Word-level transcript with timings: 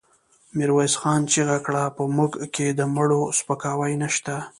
ميرويس 0.57 0.93
خان 1.01 1.21
چيغه 1.31 1.57
کړه! 1.65 1.83
په 1.95 2.03
موږ 2.15 2.31
کې 2.55 2.67
د 2.79 2.81
مړو 2.95 3.21
سپکاوی 3.39 3.93
نشته. 4.01 4.35